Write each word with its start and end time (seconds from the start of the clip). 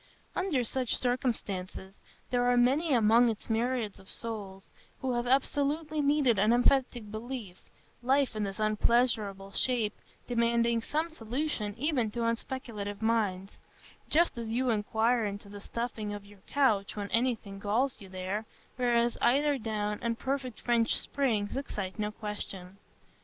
Under 0.35 0.63
such 0.63 0.97
circumstances, 0.97 1.93
there 2.31 2.49
are 2.49 2.57
many 2.57 2.91
among 2.91 3.29
its 3.29 3.51
myriads 3.51 3.99
of 3.99 4.09
souls 4.09 4.71
who 4.99 5.13
have 5.13 5.27
absolutely 5.27 6.01
needed 6.01 6.39
an 6.39 6.51
emphatic 6.53 7.11
belief, 7.11 7.61
life 8.01 8.35
in 8.35 8.41
this 8.41 8.59
unpleasurable 8.59 9.51
shape 9.51 9.93
demanding 10.27 10.81
some 10.81 11.07
solution 11.11 11.75
even 11.77 12.09
to 12.09 12.21
unspeculative 12.25 13.03
minds,—just 13.03 14.39
as 14.39 14.49
you 14.49 14.71
inquire 14.71 15.23
into 15.23 15.49
the 15.49 15.61
stuffing 15.61 16.15
of 16.15 16.25
your 16.25 16.41
couch 16.47 16.95
when 16.95 17.11
anything 17.11 17.59
galls 17.59 18.01
you 18.01 18.09
there, 18.09 18.47
whereas 18.77 19.19
eider 19.21 19.59
down 19.59 19.99
and 20.01 20.17
perfect 20.17 20.59
French 20.61 20.95
springs 20.97 21.55
excite 21.55 21.99
no 21.99 22.11
question. 22.11 22.79